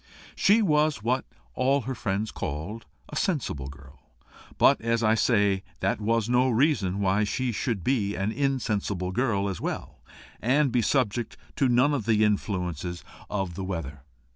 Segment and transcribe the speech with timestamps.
[0.35, 3.99] She was what all her friends called a sensible girl;
[4.57, 9.47] but, as I say, that was no reason why she should be an insensible girl
[9.47, 9.99] as well,
[10.41, 14.01] and be subject to none of the influences of the weather.